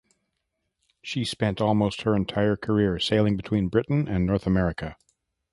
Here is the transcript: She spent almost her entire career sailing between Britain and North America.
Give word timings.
She 1.03 1.23
spent 1.23 1.61
almost 1.61 2.01
her 2.01 2.15
entire 2.15 2.55
career 2.57 2.97
sailing 2.97 3.37
between 3.37 3.67
Britain 3.67 4.07
and 4.07 4.25
North 4.25 4.47
America. 4.47 4.97